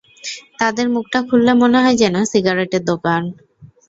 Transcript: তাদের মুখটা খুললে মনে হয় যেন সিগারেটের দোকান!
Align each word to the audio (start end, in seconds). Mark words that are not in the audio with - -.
তাদের 0.59 0.85
মুখটা 0.89 1.19
খুললে 1.27 1.53
মনে 1.61 1.77
হয় 1.83 1.97
যেন 2.01 2.15
সিগারেটের 2.31 2.83
দোকান! 2.91 3.21